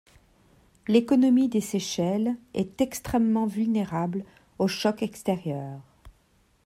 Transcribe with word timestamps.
L'économie 0.87 1.47
des 1.47 1.61
Seychelles 1.61 2.35
est 2.55 2.81
extrêmement 2.81 3.45
vulnérable 3.45 4.25
aux 4.57 4.67
chocs 4.67 5.03
extérieurs. 5.03 5.79